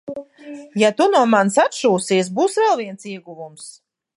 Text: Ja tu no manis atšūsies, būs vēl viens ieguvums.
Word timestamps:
Ja 0.83 0.89
tu 1.01 1.07
no 1.15 1.21
manis 1.33 1.59
atšūsies, 1.65 2.33
būs 2.39 2.59
vēl 2.63 2.75
viens 2.83 3.07
ieguvums. 3.13 3.71